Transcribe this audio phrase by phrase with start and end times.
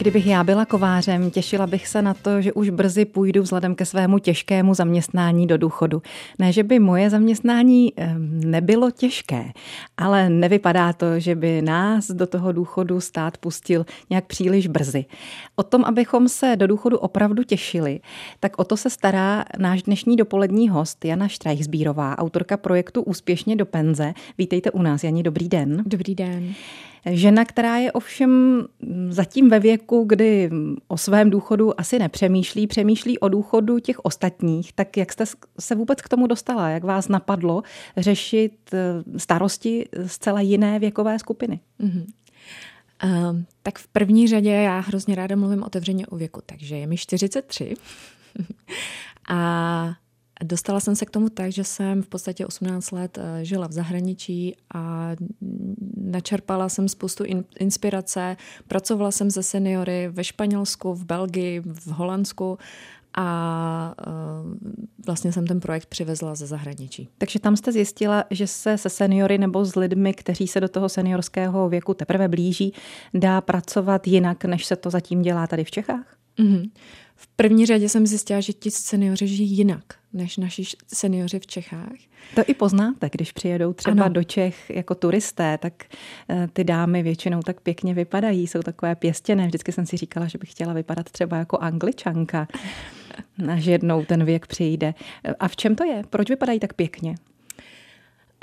[0.00, 3.84] Kdybych já byla kovářem, těšila bych se na to, že už brzy půjdu vzhledem ke
[3.84, 6.02] svému těžkému zaměstnání do důchodu.
[6.38, 7.92] Ne, že by moje zaměstnání
[8.44, 9.44] nebylo těžké,
[9.96, 15.04] ale nevypadá to, že by nás do toho důchodu stát pustil nějak příliš brzy.
[15.56, 18.00] O tom, abychom se do důchodu opravdu těšili,
[18.40, 23.66] tak o to se stará náš dnešní dopolední host Jana Štrajchsbírová, autorka projektu Úspěšně do
[23.66, 24.12] penze.
[24.38, 25.82] Vítejte u nás, Jani, dobrý den.
[25.86, 26.54] Dobrý den.
[27.06, 28.62] Žena, která je ovšem
[29.08, 30.50] zatím ve věku, kdy
[30.88, 35.24] o svém důchodu asi nepřemýšlí, přemýšlí o důchodu těch ostatních, tak jak jste
[35.60, 36.68] se vůbec k tomu dostala?
[36.68, 37.62] Jak vás napadlo
[37.96, 41.60] řešit eh, starosti zcela jiné věkové skupiny?
[41.80, 42.04] Mm-hmm.
[43.04, 46.96] Uh, tak v první řadě já hrozně ráda mluvím otevřeně o věku, takže je mi
[46.96, 47.74] 43
[49.28, 49.94] a
[50.44, 53.72] Dostala jsem se k tomu tak, že jsem v podstatě 18 let eh, žila v
[53.72, 55.10] zahraničí a
[56.10, 57.24] načerpala jsem spoustu
[57.58, 58.36] inspirace.
[58.68, 62.58] Pracovala jsem se seniory ve Španělsku, v Belgii, v Holandsku
[63.14, 64.54] a uh,
[65.06, 67.08] vlastně jsem ten projekt přivezla ze zahraničí.
[67.18, 70.88] Takže tam jste zjistila, že se se seniory nebo s lidmi, kteří se do toho
[70.88, 72.74] seniorského věku teprve blíží,
[73.14, 76.16] dá pracovat jinak, než se to zatím dělá tady v Čechách?
[76.38, 76.70] Mm-hmm.
[77.22, 80.62] V první řadě jsem zjistila, že ti seniori žijí jinak než naši
[80.94, 81.92] seniori v Čechách.
[82.34, 84.14] To i poznáte, když přijedou třeba ano.
[84.14, 85.84] do Čech jako turisté, tak
[86.28, 89.46] eh, ty dámy většinou tak pěkně vypadají, jsou takové pěstěné.
[89.46, 92.48] Vždycky jsem si říkala, že bych chtěla vypadat třeba jako angličanka,
[93.52, 94.94] až jednou ten věk přijde.
[95.40, 96.02] A v čem to je?
[96.10, 97.14] Proč vypadají tak pěkně?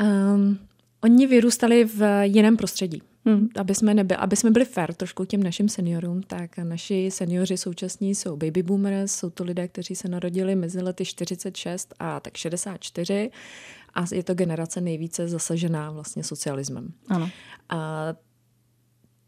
[0.01, 0.59] Um,
[1.03, 3.01] oni vyrůstali v jiném prostředí.
[3.25, 3.49] Hmm.
[3.55, 8.15] Aby, jsme nebyli, aby jsme byli fair trošku těm našim seniorům, tak naši seniori současní
[8.15, 13.31] jsou baby boomers, jsou to lidé, kteří se narodili mezi lety 46 a tak 64
[13.93, 16.93] a je to generace nejvíce zasažená vlastně socialismem.
[17.09, 17.29] Ano.
[17.69, 18.13] A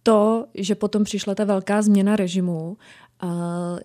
[0.04, 2.78] to, že potom přišla ta velká změna režimu,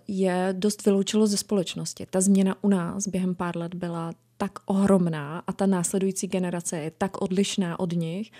[0.07, 2.07] je dost vyloučilo ze společnosti.
[2.09, 6.91] Ta změna u nás během pár let byla tak ohromná a ta následující generace je
[6.91, 8.31] tak odlišná od nich,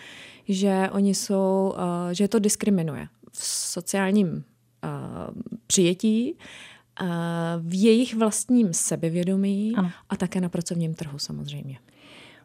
[0.47, 4.41] že oni jsou, uh, že to diskriminuje v sociálním uh,
[5.67, 6.33] přijetí,
[7.01, 7.07] uh,
[7.59, 9.91] v jejich vlastním sebevědomí ano.
[10.09, 11.77] a také na pracovním trhu samozřejmě.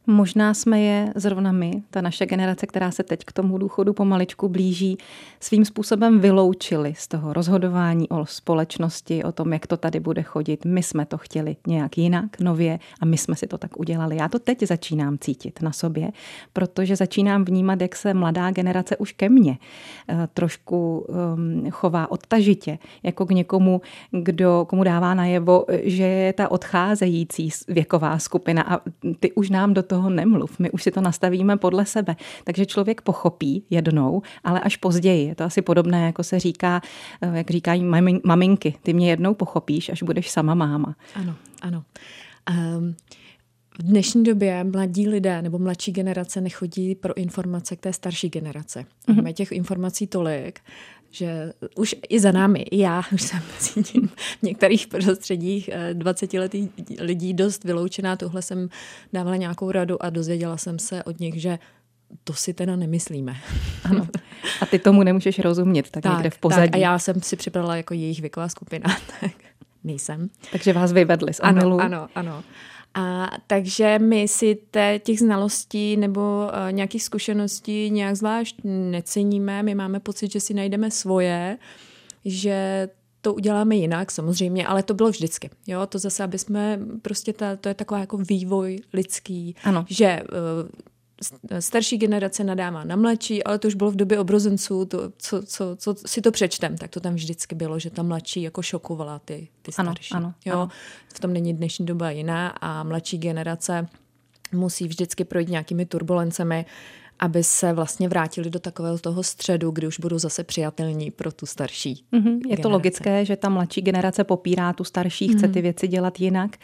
[0.07, 4.49] Možná jsme je zrovna my, ta naše generace, která se teď k tomu důchodu pomaličku
[4.49, 4.99] blíží,
[5.41, 10.65] svým způsobem vyloučili z toho rozhodování o společnosti, o tom, jak to tady bude chodit.
[10.65, 14.17] My jsme to chtěli nějak jinak, nově a my jsme si to tak udělali.
[14.17, 16.11] Já to teď začínám cítit na sobě,
[16.53, 19.59] protože začínám vnímat, jak se mladá generace už ke mně
[20.09, 26.51] eh, trošku um, chová odtažitě, jako k někomu, kdo, komu dává najevo, že je ta
[26.51, 28.81] odcházející věková skupina a
[29.21, 32.17] ty už nám do toho nemluv, my už si to nastavíme podle sebe.
[32.45, 35.29] Takže člověk pochopí jednou, ale až později.
[35.29, 36.81] Je to asi podobné, jako se říká,
[37.23, 37.85] eh, jak říkají
[38.25, 40.97] maminky, ty mě jednou pochopíš, až budeš sama máma.
[41.15, 41.83] Ano, ano.
[42.51, 42.95] Um...
[43.79, 48.81] V dnešní době mladí lidé nebo mladší generace nechodí pro informace k té starší generace.
[48.81, 49.17] Mm-hmm.
[49.17, 50.61] Máme těch informací tolik,
[51.11, 56.41] že už i za námi, i já už jsem cítím v některých prostředích 20 eh,
[56.41, 56.69] letých
[57.01, 58.17] lidí dost vyloučená.
[58.17, 58.69] Tohle jsem
[59.13, 61.59] dávala nějakou radu a dozvěděla jsem se od nich, že
[62.25, 63.37] to si teda nemyslíme.
[63.85, 64.09] Ano.
[64.61, 66.71] A ty tomu nemůžeš rozumět, tak, tak někde v pozadí.
[66.71, 69.33] Tak a já jsem si připravila jako jejich věková skupina, tak
[69.85, 70.31] nejsem.
[70.53, 72.45] Takže vás vyvedli z Ano, ano, ano.
[72.95, 79.63] A takže my si te, těch znalostí nebo uh, nějakých zkušeností nějak zvlášť neceníme.
[79.63, 81.59] My máme pocit, že si najdeme svoje,
[82.25, 82.89] že
[83.21, 85.51] to uděláme jinak samozřejmě, ale to bylo vždycky.
[85.67, 89.85] Jo, to zase, aby jsme prostě, ta, to je taková jako vývoj lidský, ano.
[89.89, 90.69] že uh,
[91.61, 95.77] starší generace nadává na mladší, ale to už bylo v době obrozenců, to, co, co,
[95.77, 99.49] co si to přečtem, tak to tam vždycky bylo, že ta mladší jako šokovala ty,
[99.63, 100.15] ty starší.
[100.15, 100.55] Ano, ano, jo?
[100.55, 100.69] ano.
[101.15, 103.89] V tom není dnešní doba jiná a mladší generace
[104.53, 106.67] musí vždycky projít nějakými turbulencemi,
[107.21, 111.47] aby se vlastně vrátili do takového toho středu, kdy už budou zase přijatelní pro tu
[111.47, 112.05] starší.
[112.13, 112.33] Mm-hmm.
[112.33, 112.63] Je generace.
[112.63, 115.53] to logické, že ta mladší generace popírá tu starší, chce mm-hmm.
[115.53, 116.57] ty věci dělat jinak.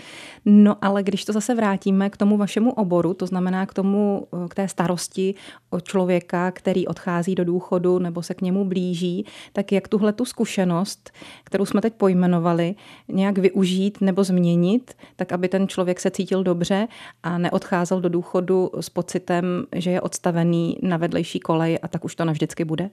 [0.45, 4.55] No ale když to zase vrátíme k tomu vašemu oboru, to znamená k tomu, k
[4.55, 5.35] té starosti
[5.71, 10.25] o člověka, který odchází do důchodu nebo se k němu blíží, tak jak tuhle tu
[10.25, 11.11] zkušenost,
[11.45, 12.75] kterou jsme teď pojmenovali,
[13.09, 16.89] nějak využít nebo změnit, tak aby ten člověk se cítil dobře
[17.23, 19.45] a neodcházel do důchodu s pocitem,
[19.75, 22.91] že je odstaven nastavený na vedlejší kolej a tak už to navždycky bude?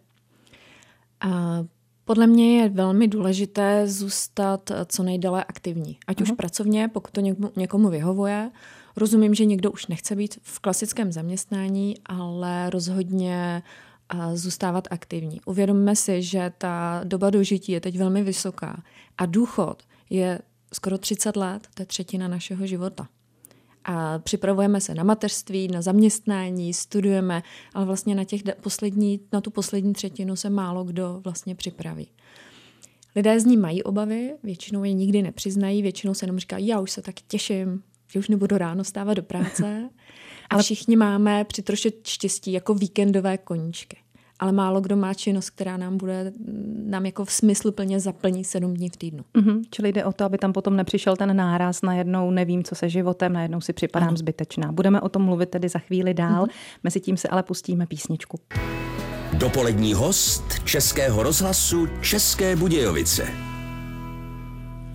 [1.22, 1.64] A
[2.06, 5.98] podle mě je velmi důležité zůstat co nejdále aktivní.
[6.08, 6.24] Ať uh-huh.
[6.24, 8.52] už pracovně, pokud to někomu, někomu vyhovuje.
[8.96, 13.64] Rozumím, že někdo už nechce být v klasickém zaměstnání, ale rozhodně
[14.34, 15.42] zůstávat aktivní.
[15.46, 18.84] Uvědomme si, že ta doba dožití je teď velmi vysoká
[19.18, 20.40] a důchod je
[20.74, 23.08] skoro 30 let, to je třetina našeho života.
[23.86, 27.44] A připravujeme se na mateřství, na zaměstnání, studujeme,
[27.74, 32.08] ale vlastně na, těch poslední, na tu poslední třetinu se málo kdo vlastně připraví.
[33.16, 36.92] Lidé z ní mají obavy, většinou je nikdy nepřiznají, většinou se jenom říkají, já už
[36.92, 39.90] se tak těším, že už nebudu ráno stávat do práce.
[40.50, 43.98] A všichni máme při troše štěstí jako víkendové koníčky
[44.44, 46.32] ale málo kdo má činnost, která nám bude,
[46.86, 49.24] nám jako v smyslu plně zaplní sedm dní v týdnu.
[49.36, 49.62] Mm-hmm.
[49.70, 53.34] Čili jde o to, aby tam potom nepřišel ten náraz, najednou nevím, co se životem,
[53.34, 54.18] najednou si připadám ano.
[54.18, 54.72] zbytečná.
[54.72, 56.80] Budeme o tom mluvit tedy za chvíli dál, mm-hmm.
[56.84, 58.40] mezi tím se ale pustíme písničku.
[59.34, 63.53] Dopolední host Českého rozhlasu České Budějovice.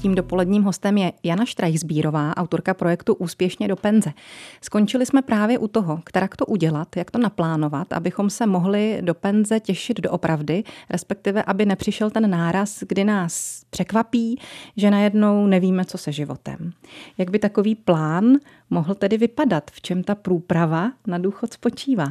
[0.01, 4.13] Tím dopoledním hostem je Jana Štrajzbírová, autorka projektu Úspěšně do penze.
[4.61, 9.15] Skončili jsme právě u toho, jak to udělat, jak to naplánovat, abychom se mohli do
[9.15, 14.41] penze těšit doopravdy, respektive aby nepřišel ten náraz, kdy nás překvapí,
[14.77, 16.73] že najednou nevíme, co se životem.
[17.19, 18.25] Jak by takový plán
[18.71, 19.71] mohl tedy vypadat?
[19.71, 22.09] V čem ta průprava na důchod spočívá?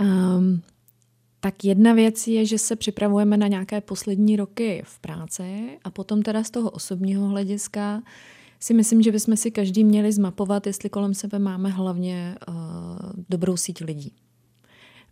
[0.00, 0.62] Um,
[1.46, 6.22] tak jedna věc je, že se připravujeme na nějaké poslední roky v práci a potom
[6.22, 8.02] teda z toho osobního hlediska
[8.60, 12.54] si myslím, že bychom si každý měli zmapovat, jestli kolem sebe máme hlavně uh,
[13.28, 14.12] dobrou síť lidí.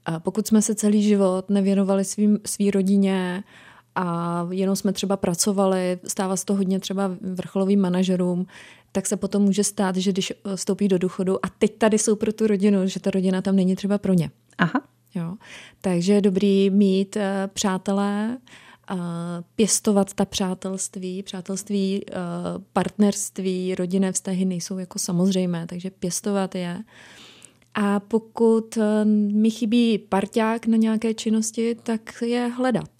[0.05, 3.45] A pokud jsme se celý život nevěnovali svým, svý rodině
[3.95, 8.47] a jenom jsme třeba pracovali, stává se to hodně třeba vrcholovým manažerům,
[8.93, 12.33] tak se potom může stát, že když vstoupí do důchodu a teď tady jsou pro
[12.33, 14.31] tu rodinu, že ta rodina tam není třeba pro ně.
[14.59, 14.95] Aha.
[15.15, 15.35] Jo.
[15.81, 17.23] Takže je dobrý mít uh,
[17.53, 18.39] přátelé,
[18.91, 18.99] uh,
[19.57, 21.23] pěstovat ta přátelství.
[21.23, 26.85] Přátelství, uh, partnerství, rodinné vztahy nejsou jako samozřejmé, takže pěstovat je.
[27.77, 28.79] A pokud
[29.33, 32.91] mi chybí parťák na nějaké činnosti, tak je hledat,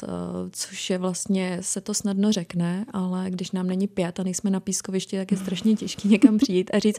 [0.51, 4.61] což je vlastně, se to snadno řekne, ale když nám není pět a nejsme na
[4.61, 6.99] pískovišti, tak je strašně těžké někam přijít a říct,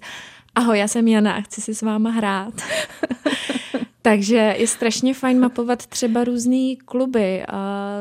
[0.56, 2.54] ahoj, já jsem Jana a chci si s váma hrát.
[4.06, 7.44] Takže je strašně fajn mapovat třeba různé kluby,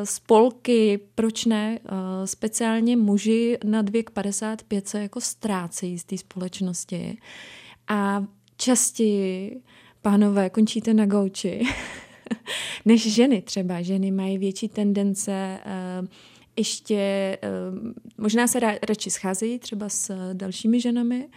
[0.05, 1.79] spolky, proč ne?
[2.25, 7.19] Speciálně muži nad věk 55 se jako ztrácejí z té společnosti.
[7.89, 8.25] A
[8.57, 9.63] častěji,
[10.03, 11.63] pánové, končíte na gauči,
[12.85, 13.83] než ženy třeba.
[13.83, 15.59] Ženy mají větší tendence
[16.57, 17.39] ještě,
[18.19, 21.29] možná se radši scházejí třeba s dalšími ženami,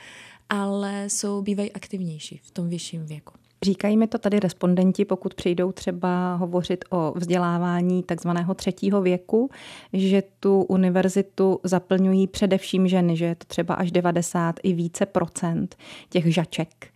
[0.50, 3.37] ale jsou, bývají aktivnější v tom vyšším věku.
[3.62, 9.50] Říkají mi to tady respondenti, pokud přijdou třeba hovořit o vzdělávání takzvaného třetího věku,
[9.94, 15.76] že tu univerzitu zaplňují především ženy, že je to třeba až 90 i více procent
[16.10, 16.88] těch žaček.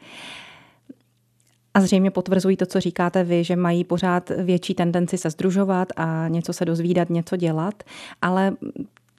[1.74, 6.28] A zřejmě potvrzují to, co říkáte vy, že mají pořád větší tendenci se združovat a
[6.28, 7.84] něco se dozvídat, něco dělat,
[8.22, 8.56] ale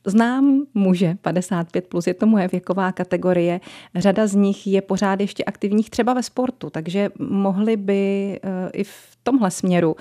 [0.07, 3.61] Znám muže 55+, plus, je to moje věková kategorie.
[3.95, 8.85] Řada z nich je pořád ještě aktivních třeba ve sportu, takže mohli by eh, i
[8.85, 9.97] v tomhle směru,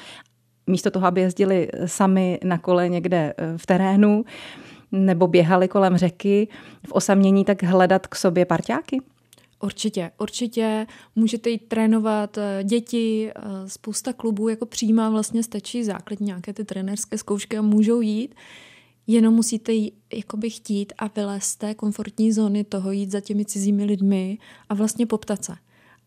[0.68, 4.26] místo toho, aby jezdili sami na kole někde eh, v terénu,
[4.92, 6.48] nebo běhali kolem řeky
[6.88, 9.02] v osamění, tak hledat k sobě parťáky?
[9.64, 13.32] Určitě, určitě můžete jít trénovat eh, děti,
[13.66, 18.36] spousta klubů jako přijímá vlastně stačí základní nějaké ty trenérské zkoušky a můžou jít.
[19.12, 23.46] Jenom musíte jí, jakoby chtít a vylézt z té komfortní zóny toho jít za těmi
[23.46, 24.38] cizími lidmi
[24.70, 25.54] a vlastně poptat se.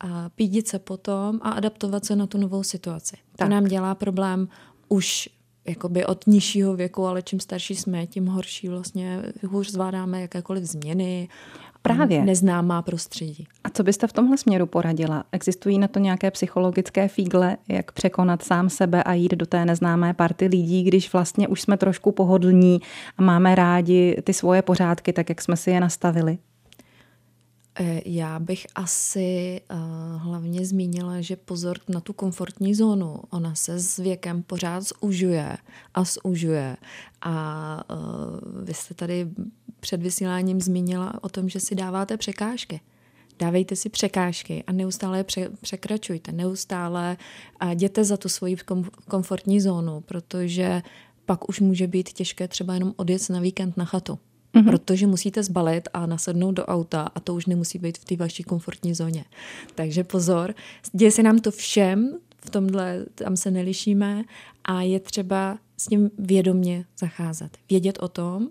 [0.00, 3.17] A pídit se potom a adaptovat se na tu novou situaci.
[3.37, 3.49] Tak.
[3.49, 4.49] To nám dělá problém
[4.88, 5.29] už
[5.67, 11.29] jakoby od nižšího věku, ale čím starší jsme, tím horší vlastně hůř zvládáme jakékoliv změny
[11.93, 12.25] Právě.
[12.25, 13.47] neznámá prostředí.
[13.64, 15.25] A co byste v tomhle směru poradila?
[15.33, 20.14] Existují na to nějaké psychologické fígle, jak překonat sám sebe a jít do té neznámé
[20.14, 22.81] party lidí, když vlastně už jsme trošku pohodlní
[23.19, 26.38] a máme rádi ty svoje pořádky, tak jak jsme si je nastavili?
[27.81, 33.21] Eh, já bych asi uh, hlavně zmínila, že pozor na tu komfortní zónu.
[33.31, 35.57] Ona se s věkem pořád zužuje
[35.95, 36.76] a zužuje.
[37.23, 39.28] A uh, vy jste tady
[39.81, 42.81] před vysíláním zmínila o tom, že si dáváte překážky.
[43.38, 46.33] Dávejte si překážky a neustále je pře- překračujte.
[46.33, 47.16] Neustále
[47.71, 50.83] jděte za tu svoji kom- komfortní zónu, protože
[51.26, 54.19] pak už může být těžké třeba jenom odjet na víkend na chatu
[54.55, 54.71] mm-hmm.
[54.71, 58.43] protože musíte zbalit a nasednout do auta a to už nemusí být v té vaší
[58.43, 59.25] komfortní zóně.
[59.75, 60.55] Takže pozor,
[60.93, 64.23] děje se nám to všem, v tomhle tam se nelišíme
[64.65, 67.59] a je třeba s tím vědomně zacházet.
[67.71, 68.49] Vědět o tom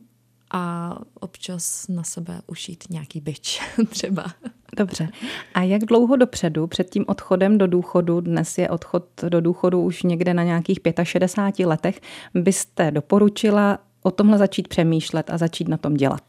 [0.52, 4.26] a občas na sebe ušít nějaký byč třeba.
[4.78, 5.10] Dobře.
[5.54, 10.04] A jak dlouho dopředu, před tím odchodem do důchodu, dnes je odchod do důchodu už
[10.04, 12.02] někde na nějakých 65 letech,
[12.34, 16.22] byste doporučila o tomhle začít přemýšlet a začít na tom dělat?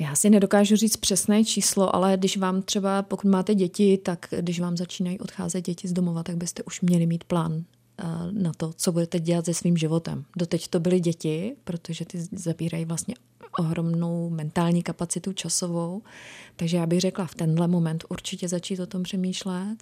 [0.00, 4.60] Já si nedokážu říct přesné číslo, ale když vám třeba, pokud máte děti, tak když
[4.60, 7.64] vám začínají odcházet děti z domova, tak byste už měli mít plán
[7.98, 10.24] eh, na to, co budete dělat se svým životem.
[10.36, 13.14] Doteď to byly děti, protože ty zabírají vlastně
[13.58, 16.02] ohromnou mentální kapacitu časovou,
[16.56, 19.76] takže já bych řekla v tenhle moment určitě začít o tom přemýšlet.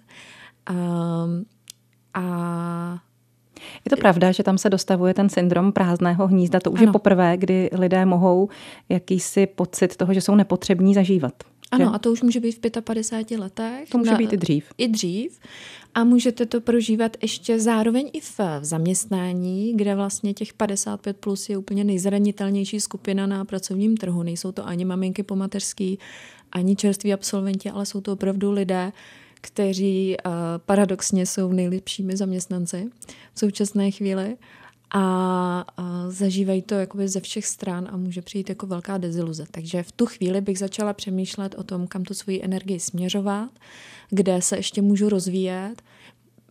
[0.66, 0.74] A,
[2.14, 2.98] a
[3.84, 6.60] je to pravda, že tam se dostavuje ten syndrom prázdného hnízda.
[6.60, 6.88] To už ano.
[6.88, 8.48] je poprvé, kdy lidé mohou
[8.88, 11.32] jakýsi pocit toho, že jsou nepotřební zažívat.
[11.70, 11.90] Ano, že?
[11.94, 13.88] a to už může být v 55 letech.
[13.88, 14.72] To může na, být i dřív.
[14.78, 15.38] I dřív.
[15.94, 21.48] A můžete to prožívat ještě zároveň i v, v zaměstnání, kde vlastně těch 55 plus
[21.48, 24.22] je úplně nejzranitelnější skupina na pracovním trhu.
[24.22, 25.98] Nejsou to ani maminky po mateřský,
[26.52, 28.92] ani čerství absolventi, ale jsou to opravdu lidé,
[29.40, 32.90] kteří uh, paradoxně jsou nejlepšími zaměstnanci
[33.34, 34.36] v současné chvíli
[34.90, 35.00] a,
[35.76, 39.46] a zažívají to jakoby ze všech stran a může přijít jako velká deziluze.
[39.50, 43.50] Takže v tu chvíli bych začala přemýšlet o tom, kam tu svoji energii směřovat,
[44.10, 45.82] kde se ještě můžu rozvíjet.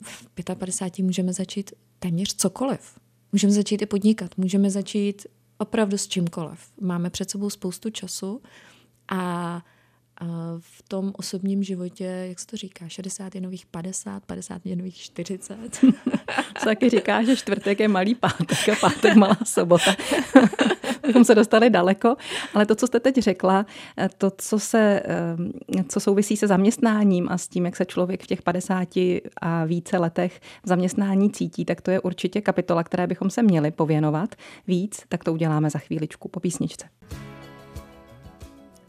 [0.01, 2.99] V 55 můžeme začít téměř cokoliv.
[3.31, 5.27] Můžeme začít i podnikat, můžeme začít
[5.57, 6.59] opravdu s čímkoliv.
[6.81, 8.41] Máme před sebou spoustu času
[9.11, 9.61] a
[10.59, 14.95] v tom osobním životě, jak se to říká, 60 je nových 50, 50 je nových
[14.95, 15.57] 40.
[16.59, 19.95] Co taky říká, že čtvrtek je malý pátek a pátek malá sobota.
[21.07, 22.15] Bychom se dostali daleko,
[22.53, 23.65] ale to, co jste teď řekla,
[24.17, 25.03] to, co, se,
[25.87, 28.87] co souvisí se zaměstnáním a s tím, jak se člověk v těch 50
[29.41, 33.71] a více letech v zaměstnání cítí, tak to je určitě kapitola, které bychom se měli
[33.71, 34.35] pověnovat
[34.67, 36.85] víc, tak to uděláme za chvíličku po písničce.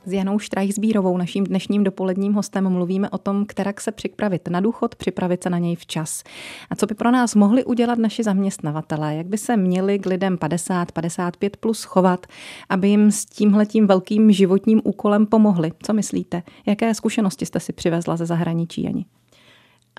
[0.06, 4.94] S Janou Štrajchsbírovou, naším dnešním dopoledním hostem, mluvíme o tom, kterak se připravit na důchod,
[4.94, 6.22] připravit se na něj včas.
[6.70, 9.16] A co by pro nás mohli udělat naši zaměstnavatelé?
[9.16, 12.26] Jak by se měli k lidem 50, 55 plus chovat,
[12.68, 15.72] aby jim s tímhletím velkým životním úkolem pomohli?
[15.82, 16.42] Co myslíte?
[16.66, 19.06] Jaké zkušenosti jste si přivezla ze zahraničí, Jani?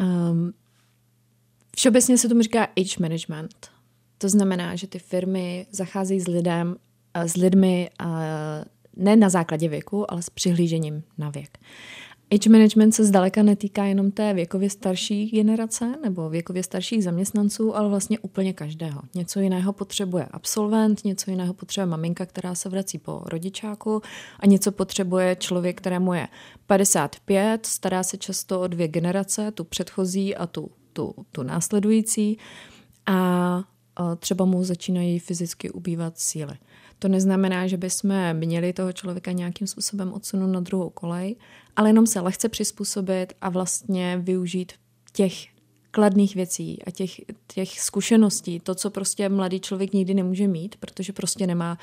[0.02, 0.54] Um,
[1.76, 3.68] všeobecně se tomu říká age management.
[4.18, 6.76] To znamená, že ty firmy zacházejí s lidem,
[7.16, 7.90] s lidmi
[9.00, 11.58] ne na základě věku, ale s přihlížením na věk.
[12.32, 17.90] Age management se zdaleka netýká jenom té věkově starší generace nebo věkově starších zaměstnanců, ale
[17.90, 19.02] vlastně úplně každého.
[19.16, 24.02] Něco jiného potřebuje absolvent, něco jiného potřebuje maminka, která se vrací po rodičáku
[24.40, 26.28] a něco potřebuje člověk, kterému je
[26.68, 32.38] 55, stará se často o dvě generace, tu předchozí a tu, tu, tu následující
[33.06, 33.64] a
[34.20, 36.54] třeba mu začínají fyzicky ubývat síly.
[37.00, 41.36] To neznamená, že bychom měli toho člověka nějakým způsobem odsunout na druhou kolej,
[41.76, 44.74] ale jenom se lehce přizpůsobit a vlastně využít
[45.14, 45.34] těch
[45.92, 47.12] kladných věcí a těch,
[47.48, 51.78] těch zkušeností, to, co prostě mladý člověk nikdy nemůže mít, protože prostě nemá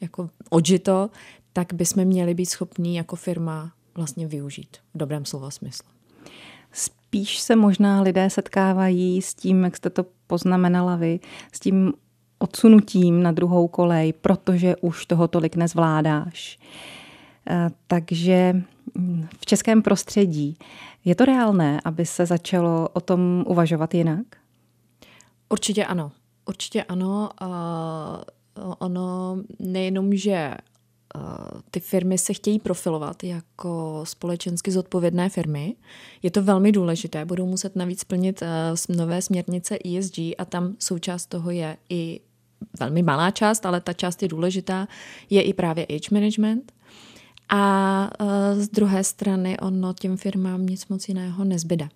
[0.00, 1.10] jako odžito,
[1.52, 5.88] tak bychom měli být schopní jako firma vlastně využít v dobrém slova smyslu.
[6.72, 11.20] Spíš se možná lidé setkávají s tím, jak jste to poznamenala vy,
[11.52, 11.92] s tím
[12.42, 16.58] odsunutím na druhou kolej, protože už toho tolik nezvládáš.
[17.50, 18.62] Eh, takže
[18.98, 20.56] hm, v českém prostředí
[21.04, 24.26] je to reálné, aby se začalo o tom uvažovat jinak?
[25.48, 26.12] Určitě ano.
[26.44, 27.30] Určitě ano.
[28.78, 30.54] ono nejenom, že
[31.70, 35.76] ty firmy se chtějí profilovat jako společensky zodpovědné firmy.
[36.22, 38.42] Je to velmi důležité, budou muset navíc plnit
[38.88, 42.20] nové směrnice ESG a tam součást toho je i
[42.80, 44.88] velmi malá část, ale ta část je důležitá,
[45.30, 46.72] je i právě age management.
[47.48, 51.88] A e, z druhé strany ono těm firmám nic moc jiného nezbyde.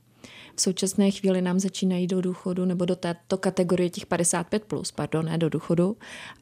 [0.57, 5.25] V současné chvíli nám začínají do důchodu nebo do této kategorie těch 55+, plus, pardon,
[5.25, 5.97] ne do důchodu,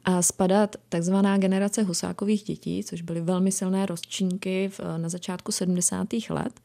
[0.05, 6.07] a spadat takzvaná generace husákových dětí, což byly velmi silné rozčínky v, na začátku 70.
[6.29, 6.59] let.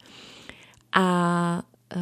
[0.92, 1.62] A
[1.96, 1.98] e,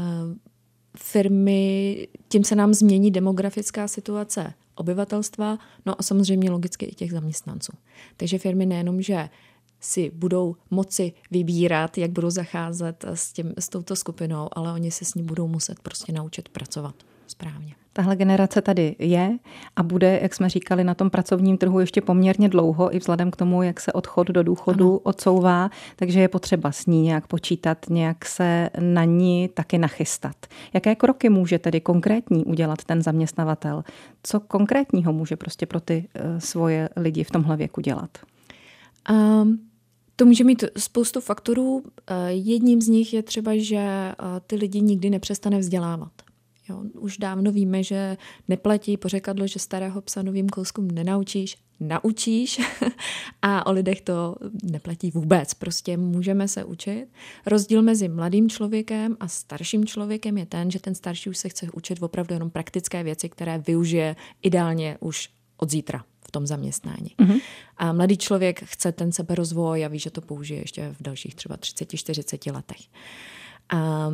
[0.97, 7.73] firmy, tím se nám změní demografická situace obyvatelstva, no a samozřejmě logicky i těch zaměstnanců.
[8.17, 9.29] Takže firmy nejenom, že
[9.81, 15.05] si budou moci vybírat, jak budou zacházet s, tím, s touto skupinou, ale oni se
[15.05, 16.95] s ní budou muset prostě naučit pracovat
[17.27, 17.75] správně.
[17.99, 19.39] Tahle generace tady je
[19.77, 23.37] a bude, jak jsme říkali, na tom pracovním trhu ještě poměrně dlouho, i vzhledem k
[23.37, 24.99] tomu, jak se odchod do důchodu ano.
[24.99, 30.37] odsouvá, takže je potřeba s ní nějak počítat, nějak se na ní taky nachystat.
[30.75, 33.85] Jaké kroky může tedy konkrétní udělat ten zaměstnavatel?
[34.23, 38.19] Co konkrétního může prostě pro ty uh, svoje lidi v tomhle věku dělat?
[39.11, 39.59] Um,
[40.17, 41.83] To může mít spoustu faktorů.
[42.29, 44.13] Jedním z nich je třeba, že
[44.47, 46.13] ty lidi nikdy nepřestane vzdělávat.
[46.69, 48.17] Jo, už dávno víme, že
[48.49, 52.61] neplatí pořekadlo, že starého psa novým kouskům nenaučíš, naučíš
[53.43, 55.55] a o lidech to neplatí vůbec.
[55.55, 57.07] Prostě můžeme se učit.
[57.47, 61.67] Rozdíl mezi mladým člověkem a starším člověkem je ten, že ten starší už se chce
[61.73, 67.15] učit opravdu jenom praktické věci, které využije ideálně už od zítra v tom zaměstnání.
[67.19, 67.41] Mm-hmm.
[67.77, 71.57] A mladý člověk chce ten seberozvoj a ví, že to použije ještě v dalších třeba
[71.57, 72.81] 30-40 letech.
[73.69, 74.11] A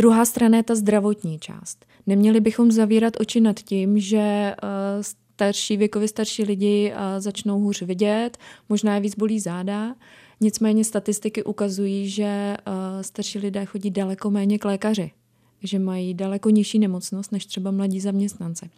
[0.00, 1.84] Druhá strana je ta zdravotní část.
[2.06, 4.56] Neměli bychom zavírat oči nad tím, že eh,
[5.00, 8.38] starší, věkově starší lidi eh, začnou hůř vidět,
[8.68, 9.94] možná je víc bolí záda.
[10.40, 12.56] Nicméně statistiky ukazují, že eh,
[13.00, 15.10] starší lidé chodí daleko méně k lékaři,
[15.62, 18.70] že mají daleko nižší nemocnost než třeba mladí zaměstnanci.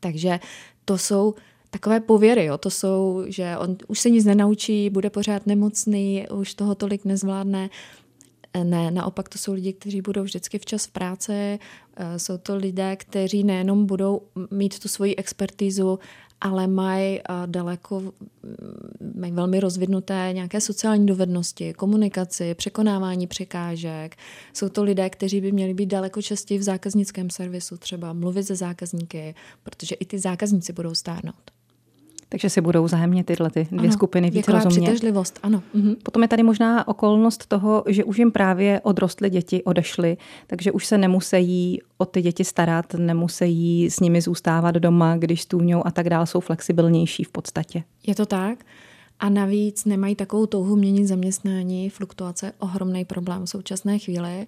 [0.00, 0.40] Takže
[0.84, 1.34] to jsou
[1.70, 2.58] takové pověry, jo.
[2.58, 7.70] to jsou, že on už se nic nenaučí, bude pořád nemocný, už toho tolik nezvládne.
[8.64, 11.58] Ne, naopak to jsou lidi, kteří budou vždycky včas v práci,
[11.96, 15.98] eh, jsou to lidé, kteří nejenom budou mít tu svoji expertizu,
[16.40, 18.12] ale mají eh, daleko, mm,
[19.14, 24.16] mají velmi rozvinuté nějaké sociální dovednosti, komunikaci, překonávání překážek.
[24.52, 28.56] Jsou to lidé, kteří by měli být daleko častěji v zákaznickém servisu, třeba mluvit se
[28.56, 31.50] zákazníky, protože i ty zákazníci budou stárnout.
[32.28, 34.80] Takže si budou zájemně tyhle ty dvě ano, skupiny víc rozumět.
[34.80, 35.62] přitažlivost, ano.
[35.74, 35.96] Mhm.
[36.02, 40.16] Potom je tady možná okolnost toho, že už jim právě odrostly děti, odešly,
[40.46, 45.86] takže už se nemusí o ty děti starat, nemusí s nimi zůstávat doma, když stůňou
[45.86, 47.82] a tak dále, jsou flexibilnější v podstatě.
[48.06, 48.64] Je to tak?
[49.18, 54.46] A navíc nemají takovou touhu měnit zaměstnání, fluktuace ohromný problém v současné chvíli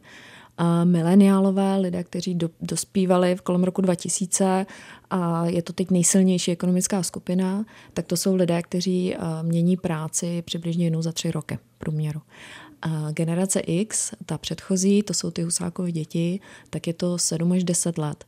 [0.85, 4.67] mileniálové, lidé, kteří do, dospívali v kolem roku 2000
[5.11, 10.87] a je to teď nejsilnější ekonomická skupina, tak to jsou lidé, kteří mění práci přibližně
[10.87, 12.21] jednou za tři roky průměru.
[12.83, 17.65] A generace X, ta předchozí, to jsou ty husákové děti, tak je to 7 až
[17.65, 18.25] 10 let.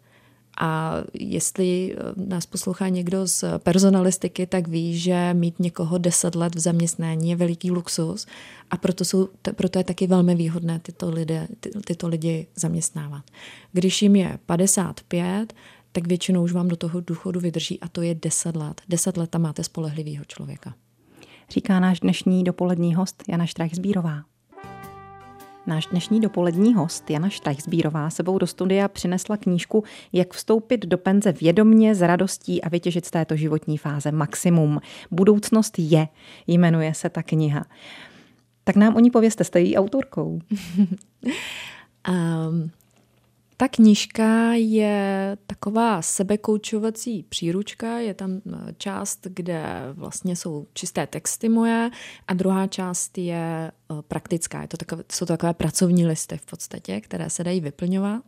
[0.63, 6.55] A jestli eh, nás poslouchá někdo z personalistiky, tak ví, že mít někoho deset let
[6.55, 8.27] v zaměstnání je veliký luxus
[8.71, 13.25] a proto, jsou, proto je taky velmi výhodné tyto, lidé, ty, tyto lidi zaměstnávat.
[13.73, 15.53] Když jim je 55,
[15.93, 18.81] tak většinou už vám do toho důchodu vydrží a to je 10 let.
[18.89, 20.75] 10 let tam máte spolehlivého člověka.
[21.51, 24.23] Říká náš dnešní dopolední host Jana Štrajch-Zbírová.
[25.67, 31.33] Náš dnešní dopolední host Jana Štajsbírová sebou do studia přinesla knížku Jak vstoupit do penze
[31.33, 34.81] vědomně, s radostí a vytěžit z této životní fáze maximum.
[35.11, 36.09] Budoucnost je,
[36.47, 37.65] jmenuje se ta kniha.
[38.65, 40.41] Tak nám o ní pověste, jste její autorkou.
[42.09, 42.71] um,
[43.61, 51.49] Ta knížka je taková sebekoučovací příručka, je tam eh, část, kde vlastně jsou čisté texty
[51.49, 51.91] moje
[52.29, 54.63] a druhá část je eh, praktická.
[54.63, 58.25] Je to takové, jsou to takové pracovní listy v podstatě, které se dají vyplňovat.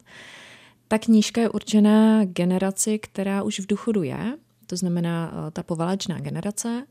[0.89, 6.21] Ta knížka je určená generaci, která už v důchodu je, to znamená eh, ta poválečná
[6.21, 6.87] generace,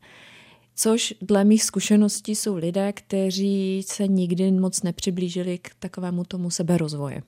[0.75, 7.21] což dle mých zkušeností jsou lidé, kteří se nikdy moc nepřiblížili k takovému tomu seberozvoji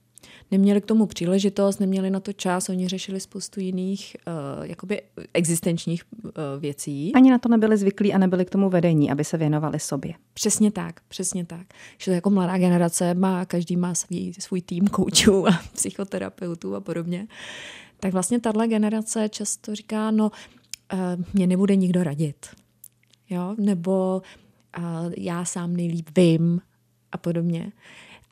[0.52, 5.02] neměli k tomu příležitost, neměli na to čas, oni řešili spoustu jiných uh, jakoby
[5.34, 7.12] existenčních uh, věcí.
[7.16, 10.14] Ani na to nebyli zvyklí a nebyli k tomu vedení, aby se věnovali sobě.
[10.34, 11.68] Přesně tak, přesně tak.
[11.98, 16.82] Že to jako mladá generace má, každý má svý, svůj tým koučů a psychoterapeutů a
[16.82, 17.28] podobně.
[18.00, 20.32] Tak vlastně tahle generace často říká, no
[20.94, 21.00] uh,
[21.34, 22.46] mě nebude nikdo radit.
[23.30, 23.56] Jo?
[23.58, 24.22] Nebo
[24.78, 26.62] uh, já sám nejlíp vím
[27.12, 27.72] a podobně.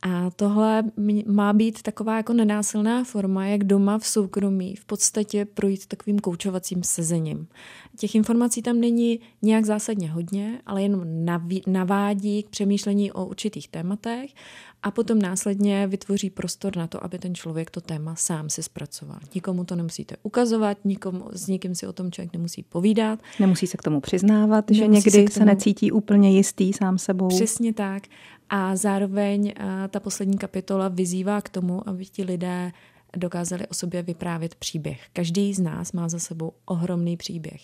[0.02, 0.84] A tohle
[1.28, 6.84] má být taková jako nenásilná forma, jak doma v soukromí v podstatě projít takovým koučovacím
[6.84, 7.48] sezením.
[7.98, 11.02] Těch informací tam není nějak zásadně hodně, ale jenom
[11.68, 14.32] navádí k přemýšlení o určitých tématech
[14.84, 19.20] a potom následně vytvoří prostor na to, aby ten člověk to téma sám si zpracoval.
[19.36, 23.20] Nikomu to nemusíte ukazovat, nikomu, s nikým si o tom člověk nemusí povídat.
[23.40, 25.30] Nemusí se k tomu přiznávat, nemusí že někdy se, tomu...
[25.30, 27.28] se necítí úplně jistý sám sebou.
[27.28, 28.04] Přesně tak.
[28.50, 29.54] A zároveň
[29.90, 32.72] ta poslední kapitola vyzývá k tomu, aby ti lidé
[33.18, 35.02] dokázali o sobě vyprávět příběh.
[35.14, 37.62] Každý z nás má za sebou ohromný příběh.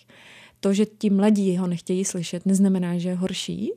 [0.60, 3.72] To, že ti mladí ho nechtějí slyšet, neznamená, že je horší,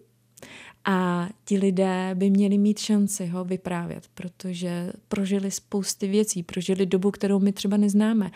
[0.86, 7.12] a ti lidé by měli mít šanci ho vyprávět, protože prožili spousty věcí, prožili dobu,
[7.12, 8.32] kterou my třeba neznáme.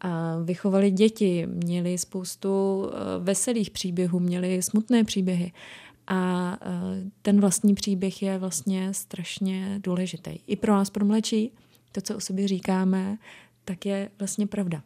[0.00, 5.52] A vychovali děti, měli spoustu eh, veselých příběhů, měli smutné příběhy.
[6.06, 10.30] A eh, ten vlastní příběh je vlastně strašně důležitý.
[10.46, 11.52] I pro nás, pro mladší,
[11.92, 13.18] to, co o sobě říkáme,
[13.64, 14.82] tak je vlastně pravda.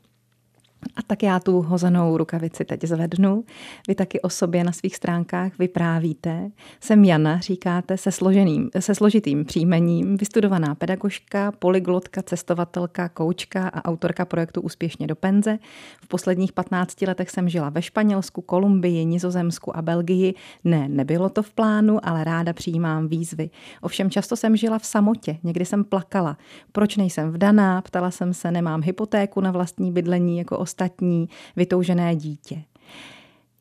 [0.97, 3.45] A tak já tu hozenou rukavici teď zvednu.
[3.89, 6.51] Vy taky o sobě na svých stránkách vyprávíte.
[6.81, 14.25] Jsem Jana, říkáte, se, složeným, se složitým příjmením, vystudovaná pedagožka, polyglotka, cestovatelka, koučka a autorka
[14.25, 15.59] projektu Úspěšně do penze.
[16.03, 20.35] V posledních 15 letech jsem žila ve Španělsku, Kolumbii, Nizozemsku a Belgii.
[20.65, 23.51] Ne, nebylo to v plánu, ale ráda přijímám výzvy.
[23.81, 26.37] Ovšem často jsem žila v samotě, někdy jsem plakala.
[26.73, 27.83] Proč nejsem vdaná?
[27.83, 32.63] Ptala jsem se, nemám hypotéku na vlastní bydlení jako ostatní, vytoužené dítě.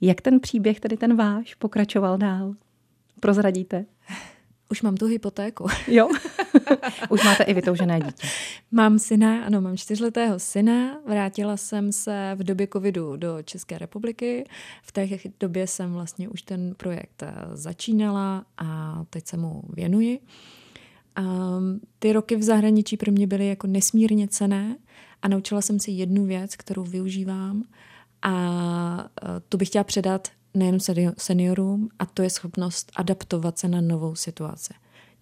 [0.02, 2.54] Jak ten příběh, tedy ten váš, pokračoval dál?
[3.19, 3.86] Prozradíte?
[4.72, 5.67] Už mám tu hypotéku.
[5.88, 6.10] Jo?
[7.10, 8.28] Už máte i vytoužené dítě.
[8.72, 11.00] Mám syna, ano, mám čtyřletého syna.
[11.08, 14.45] Vrátila jsem se v době covidu do České republiky.
[14.84, 15.08] V té
[15.39, 20.19] době jsem vlastně už ten projekt eh, začínala a teď se mu věnuji.
[21.15, 21.24] A
[22.00, 24.78] ty roky v zahraničí pro mě byly jako nesmírně cené
[25.22, 27.64] a naučila jsem si jednu věc, kterou využívám.
[28.22, 30.78] A eh, tu bych chtěla předat nejen
[31.18, 34.74] seniorům a to je schopnost adaptovat se na novou situaci.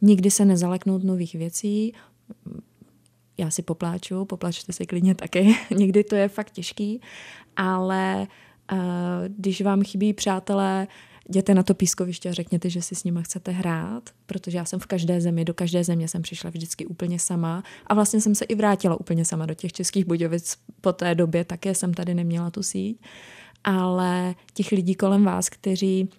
[0.02, 1.94] Nikdy se nezaleknout nových věcí,
[3.38, 7.02] já si popláču, popláčte si klidně taky, někdy to je fakt těžký,
[7.56, 8.28] ale
[8.72, 8.78] uh,
[9.28, 10.88] když vám chybí přátelé,
[11.30, 14.80] jděte na to pískoviště a řekněte, že si s nimi chcete hrát, protože já jsem
[14.80, 18.46] v každé zemi, do každé země jsem přišla vždycky úplně sama a vlastně jsem se
[18.46, 22.52] i vrátila úplně sama do těch českých Budějovic po té době, také jsem tady neměla
[22.52, 22.98] tu síť,
[23.64, 26.10] ale těch lidí kolem vás, kteří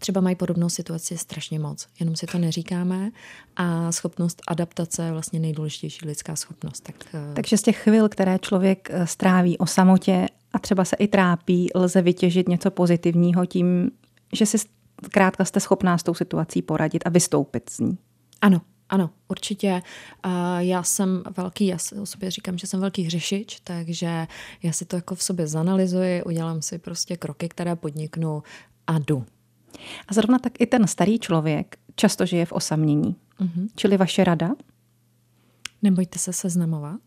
[0.00, 1.86] třeba mají podobnou situaci, strašně moc.
[2.00, 3.10] Jenom si to neříkáme
[3.56, 6.80] a schopnost adaptace je vlastně nejdůležitější lidská schopnost.
[6.80, 10.96] Tak, eh, Takže z těch chvil, které člověk eh, stráví o samotě a třeba se
[10.96, 13.90] i trápí, lze vytěžit něco pozitivního tím,
[14.32, 14.58] že si
[15.04, 17.98] zkrátka jste schopná s tou situací poradit a vystoupit z ní.
[18.40, 19.82] Ano, ano, určitě.
[20.58, 24.26] Já jsem velký, já o sobě říkám, že jsem velký hřešič, takže
[24.62, 28.42] já si to jako v sobě zanalizuji, udělám si prostě kroky, které podniknu
[28.86, 29.24] a jdu.
[30.08, 33.16] A zrovna tak i ten starý člověk často žije v osamění.
[33.40, 33.68] Mm-hmm.
[33.76, 34.50] Čili vaše rada?
[35.82, 37.00] Nebojte se seznamovat.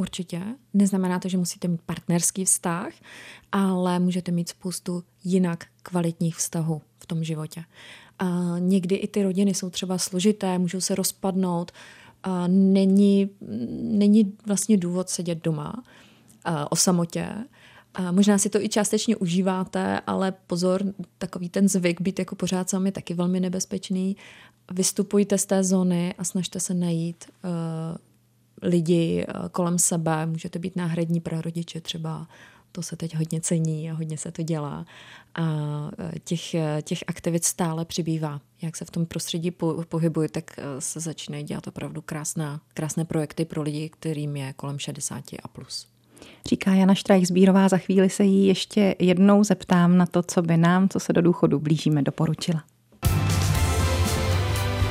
[0.00, 0.42] Určitě.
[0.74, 2.92] Neznamená to, že musíte mít partnerský vztah,
[3.52, 7.64] ale můžete mít spoustu jinak kvalitních vztahů v tom životě.
[8.18, 11.72] A někdy i ty rodiny jsou třeba složité, můžou se rozpadnout.
[12.22, 13.30] A není,
[13.82, 15.84] není vlastně důvod sedět doma
[16.70, 17.28] o samotě.
[17.94, 20.82] A možná si to i částečně užíváte, ale pozor,
[21.18, 24.16] takový ten zvyk být jako pořád sami taky velmi nebezpečný.
[24.72, 28.09] Vystupujte z té zóny a snažte se najít uh,
[28.62, 30.26] lidi uh, kolem sebe.
[30.26, 32.26] Můžete být náhradní prarodiče třeba,
[32.72, 34.84] to se teď hodně cení a hodně se to dělá.
[35.34, 38.40] A uh, těch, těch aktivit stále přibývá.
[38.62, 39.84] Jak se v tom prostředí po,
[40.30, 45.48] tak se začínají dělat opravdu krásná, krásné projekty pro lidi, kterým je kolem 60 a
[45.48, 45.86] plus.
[46.48, 50.88] Říká Jana Štrajk-Zbírová, za chvíli se jí ještě jednou zeptám na to, co by nám,
[50.88, 52.64] co se do důchodu blížíme, doporučila.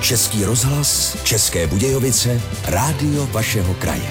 [0.10, 4.10] Český rozhlas, České Budějovice, rádio vašeho kraje.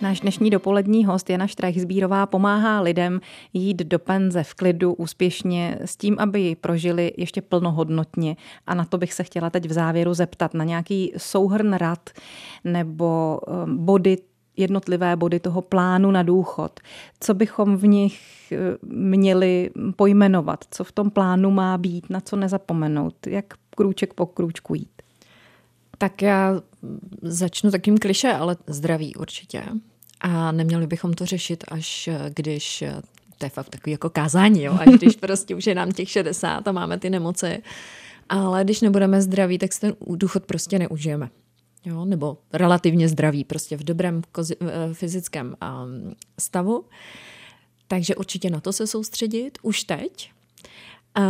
[0.00, 3.20] Náš dnešní dopolední host Jana Štrajch-Zbírová pomáhá lidem
[3.52, 8.36] jít do penze v klidu úspěšně s tím, aby ji prožili ještě plnohodnotně.
[8.66, 12.10] A na to bych se chtěla teď v závěru zeptat na nějaký souhrn rad
[12.64, 14.16] nebo um, body
[14.56, 16.80] jednotlivé body toho plánu na důchod.
[17.20, 18.20] Co bychom v nich
[18.52, 20.64] uh, měli pojmenovat?
[20.70, 22.10] Co v tom plánu má být?
[22.10, 23.26] Na co nezapomenout?
[23.26, 25.02] Jak krůček po krůčku jít?
[25.98, 26.60] Tak já
[27.22, 29.64] začnu takým kliše, ale zdraví určitě.
[30.20, 32.84] A neměli bychom to řešit, až když
[33.38, 34.78] to je fakt takový jako kázání, jo?
[34.80, 37.62] až když prostě už je nám těch 60 a máme ty nemoci.
[38.28, 41.30] Ale když nebudeme zdraví, tak si ten důchod prostě neužijeme.
[41.84, 42.04] Jo?
[42.04, 44.54] Nebo relativně zdraví, prostě v dobrém eh,
[44.92, 46.84] fyzickém um, stavu.
[47.88, 50.32] Takže určitě na to se soustředit už teď.
[51.18, 51.24] Uh,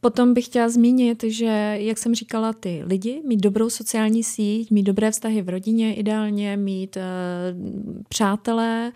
[0.00, 4.82] Potom bych chtěla zmínit, že, jak jsem říkala, ty lidi, mít dobrou sociální síť, mít
[4.82, 7.02] dobré vztahy v rodině ideálně, mít uh,
[8.08, 8.92] přátelé,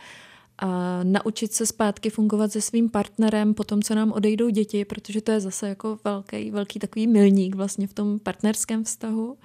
[0.63, 0.69] uh,
[1.03, 5.33] naučit se zpátky fungovat se svým partnerem po tom, co nám odejdou děti, protože to
[5.33, 9.37] je zase jako velký, velký takový milník vlastně v tom partnerském vztahu.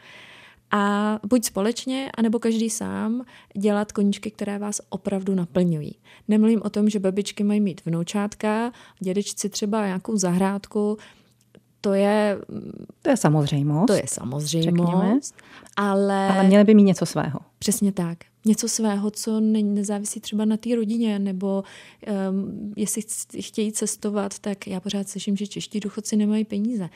[0.71, 3.25] A buď společně, anebo každý sám
[3.57, 5.95] dělat koníčky, které vás opravdu naplňují.
[6.27, 10.97] Nemluvím o tom, že babičky mají mít vnoučátka, dědečci třeba nějakou zahrádku,
[11.81, 12.37] to je...
[13.01, 13.87] To je samozřejmost.
[13.87, 15.35] To je samozřejmost,
[15.75, 16.29] ale...
[16.29, 17.39] Ale měli by mít něco svého.
[17.59, 18.17] Přesně tak.
[18.45, 21.63] Něco svého, co ne, nezávisí třeba na té rodině, nebo
[22.29, 23.01] um, jestli
[23.41, 26.89] chtějí cestovat, tak já pořád slyším, že čeští důchodci nemají peníze.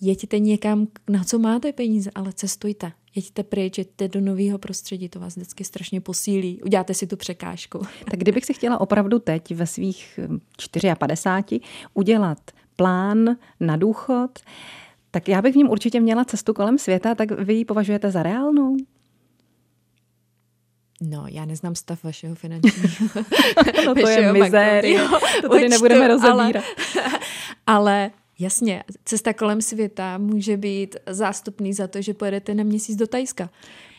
[0.00, 2.92] Jeďte někam, na co máte peníze, ale cestujte.
[3.14, 6.62] Jeďte pryč, jeďte do nového prostředí, to vás vždycky strašně posílí.
[6.62, 7.78] Uděláte si tu překážku.
[8.10, 10.20] Tak kdybych si chtěla opravdu teď ve svých
[10.98, 11.60] 54 hm,
[11.94, 12.38] udělat
[12.76, 14.30] plán na důchod,
[15.10, 18.22] tak já bych v něm určitě měla cestu kolem světa, tak vy ji považujete za
[18.22, 18.76] reálnou?
[21.02, 23.08] No, já neznám stav vašeho finančního.
[23.86, 25.08] no to je mizéria.
[25.42, 26.64] To tady nebudeme rozebírat.
[27.66, 32.96] Ale, ale Jasně, cesta kolem světa může být zástupný za to, že pojedete na měsíc
[32.96, 33.50] do Tajska.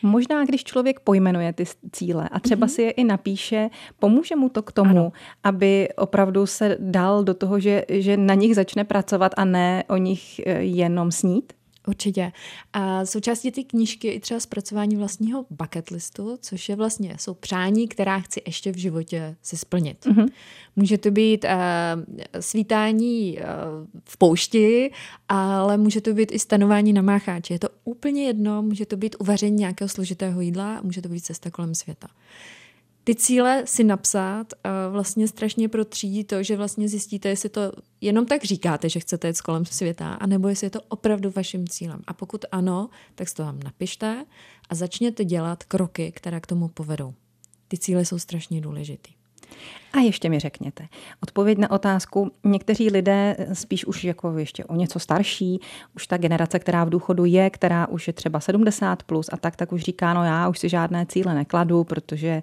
[0.02, 2.70] Možná, když člověk pojmenuje ty cíle a třeba mm-hmm.
[2.70, 5.12] si je i napíše, pomůže mu to k tomu, ano.
[5.44, 9.96] aby opravdu se dal do toho, že, že na nich začne pracovat a ne o
[9.96, 11.52] nich eh, jenom snít?
[11.86, 12.32] Určitě.
[12.72, 17.34] A součástí té knížky je i třeba zpracování vlastního bucket listu, což je vlastně, jsou
[17.34, 20.06] přání, která chci ještě v životě si splnit.
[20.06, 20.28] Mm-hmm.
[20.76, 21.50] Může to být uh,
[22.40, 23.44] svítání uh,
[24.04, 24.90] v poušti,
[25.28, 27.52] ale může to být i stanování na mácháči.
[27.52, 31.50] Je to úplně jedno, může to být uvaření nějakého složitého jídla, může to být cesta
[31.50, 32.08] kolem světa
[33.06, 34.52] ty cíle si napsat
[34.90, 39.40] vlastně strašně protřídí to, že vlastně zjistíte, jestli to jenom tak říkáte, že chcete jít
[39.40, 42.00] kolem světa, anebo jestli je to opravdu vaším cílem.
[42.06, 44.24] A pokud ano, tak to vám napište
[44.70, 47.14] a začněte dělat kroky, které k tomu povedou.
[47.68, 49.10] Ty cíle jsou strašně důležité.
[49.92, 50.88] A ještě mi řekněte,
[51.22, 55.60] odpověď na otázku, někteří lidé spíš už jako ještě o něco starší,
[55.96, 59.56] už ta generace, která v důchodu je, která už je třeba 70 plus a tak,
[59.56, 62.42] tak už říká, no já už si žádné cíle nekladu, protože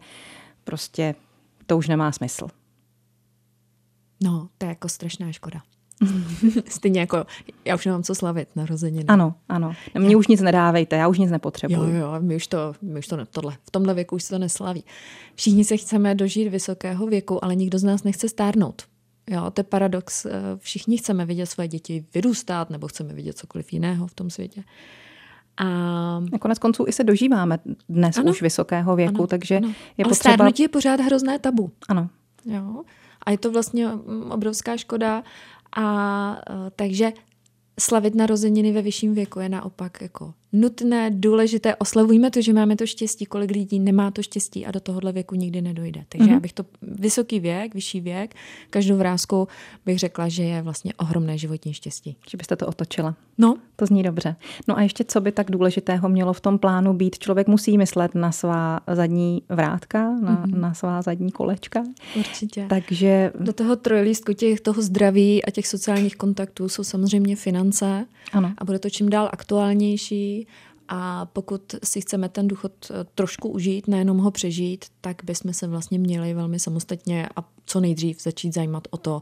[0.64, 1.16] prostě
[1.66, 2.48] to už nemá smysl.
[4.24, 5.62] No, to je jako strašná škoda.
[6.70, 7.26] Stejně jako,
[7.66, 9.06] já už nemám co slavit narozeniny.
[9.08, 9.74] Ano, ano.
[10.00, 11.90] Mně už nic nedávejte, já už nic nepotřebuji.
[11.90, 14.40] Jo, jo, my už to, my už to tohle, v tomhle věku už se to
[14.40, 14.84] neslaví.
[15.36, 18.82] Všichni se chceme dožít vysokého věku, ale nikdo z nás nechce stárnout.
[19.30, 20.26] Jo, to je paradox.
[20.58, 24.64] Všichni chceme vidět své děti vyrůstat, nebo chceme vidět cokoliv jiného v tom světě.
[25.58, 25.66] A...
[26.34, 29.68] a konec konců i se dožíváme dnes ano, už vysokého věku, ano, takže ano.
[29.68, 30.34] je Ale potřeba...
[30.36, 31.72] stárnutí je pořád hrozné tabu.
[31.90, 32.10] Ano.
[32.46, 32.84] Jo?
[33.26, 35.24] A je to vlastně mm, obrovská škoda.
[35.76, 37.12] A e, takže
[37.80, 41.76] slavit narozeniny ve vyšším věku je naopak jako nutné, důležité.
[41.76, 45.36] Oslavujme to, že máme to štěstí, kolik lidí nemá to štěstí a do tohohle věku
[45.36, 46.04] nikdy nedojde.
[46.10, 46.34] Takže mm-hmm.
[46.34, 48.36] já bych to vysoký věk, vyšší věk,
[48.70, 49.48] každou vrázku
[49.86, 52.18] bych řekla, že je vlastně ohromné životní štěstí.
[52.30, 53.16] Že byste to otočila.
[53.38, 53.58] No.
[53.76, 54.36] To zní dobře.
[54.68, 57.20] No a ještě co by tak důležitého mělo v tom plánu být?
[57.20, 60.60] Člověk musí myslet na svá zadní vrátka, na, mm-hmm.
[60.60, 61.84] na svá zadní kolečka.
[62.18, 62.66] Určitě.
[62.70, 63.32] Takže...
[63.40, 68.06] Do toho trojlístku těch toho zdraví a těch sociálních kontaktů jsou samozřejmě finance.
[68.34, 68.54] Ano.
[68.58, 70.43] A bude to čím dál aktuálnější
[70.88, 75.68] a pokud si chceme ten důchod eh, trošku užít, nejenom ho přežít, tak bychom se
[75.68, 79.22] vlastně měli velmi samostatně a co nejdřív začít zajímat o to,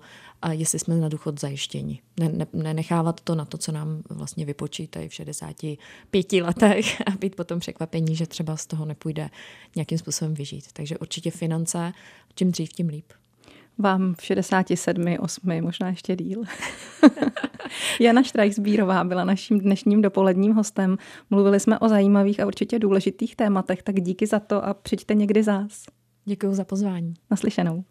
[0.49, 2.01] jestli jsme na důchod zajištěni.
[2.19, 7.35] Ne, ne, nenechávat to na to, co nám vlastně vypočítají v 65 letech a být
[7.35, 9.29] potom překvapení, že třeba z toho nepůjde
[9.75, 10.65] nějakým způsobem vyžít.
[10.73, 11.93] Takže určitě finance,
[12.35, 13.05] čím dřív, tím líp.
[13.81, 16.43] Vám v 67, 8, možná ještě díl.
[17.99, 20.97] Jana Štrajsbírová byla naším dnešním dopoledním hostem.
[21.29, 25.43] Mluvili jsme o zajímavých a určitě důležitých tématech, tak díky za to a přijďte někdy
[25.43, 25.85] zás.
[26.25, 27.13] Děkuji za pozvání.
[27.31, 27.83] Naslyšenou.